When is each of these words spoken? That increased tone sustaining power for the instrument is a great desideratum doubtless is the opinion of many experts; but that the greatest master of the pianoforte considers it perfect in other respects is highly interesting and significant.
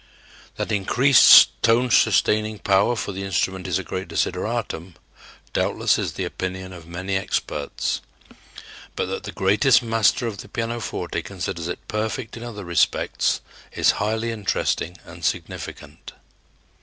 That 0.55 0.71
increased 0.71 1.49
tone 1.61 1.91
sustaining 1.91 2.57
power 2.57 2.95
for 2.95 3.11
the 3.11 3.23
instrument 3.23 3.67
is 3.67 3.77
a 3.77 3.83
great 3.83 4.07
desideratum 4.07 4.95
doubtless 5.53 5.99
is 5.99 6.13
the 6.13 6.25
opinion 6.25 6.73
of 6.73 6.87
many 6.87 7.15
experts; 7.15 8.01
but 8.95 9.05
that 9.05 9.25
the 9.25 9.31
greatest 9.31 9.83
master 9.83 10.25
of 10.25 10.39
the 10.39 10.49
pianoforte 10.49 11.21
considers 11.21 11.67
it 11.67 11.87
perfect 11.87 12.35
in 12.35 12.41
other 12.41 12.65
respects 12.65 13.41
is 13.73 13.91
highly 14.01 14.31
interesting 14.31 14.97
and 15.05 15.23
significant. 15.23 16.13